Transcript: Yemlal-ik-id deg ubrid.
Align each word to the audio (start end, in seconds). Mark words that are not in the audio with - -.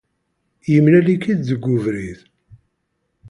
Yemlal-ik-id 0.71 1.39
deg 1.49 1.63
ubrid. 1.75 2.19